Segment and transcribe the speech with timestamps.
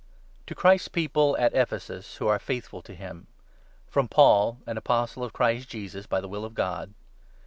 [0.47, 3.27] To Christ's People [AT EPHESUS] who are faith i ful to him,
[3.87, 6.95] FROM Paul, an Apostle of Christ Jesus, by the will of God.